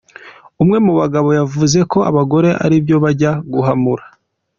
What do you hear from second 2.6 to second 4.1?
aribo bajya guhamura.